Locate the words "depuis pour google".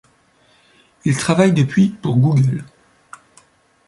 1.53-2.65